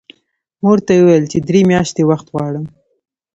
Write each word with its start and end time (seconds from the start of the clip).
مور 0.63 0.77
ته 0.85 0.91
یې 0.95 1.01
وویل 1.03 1.25
چې 1.31 1.37
درې 1.47 1.61
میاشتې 1.71 2.01
وخت 2.09 2.27
غواړم 2.33 2.65